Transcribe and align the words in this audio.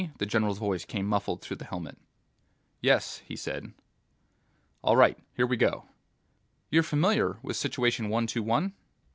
The 0.17 0.25
general's 0.25 0.57
voice 0.57 0.83
came 0.83 1.05
muffled 1.05 1.43
through 1.43 1.57
the 1.57 1.65
helmet. 1.65 1.99
"Yes," 2.81 3.19
he 3.19 3.35
said. 3.35 3.71
"All 4.83 4.97
right. 4.97 5.19
Here 5.35 5.45
we 5.45 5.57
go. 5.57 5.89
You're 6.71 6.81
familiar 6.81 7.37
with 7.43 7.55
Situation 7.55 8.09
One 8.09 8.25
Two 8.25 8.41
One? 8.41 8.73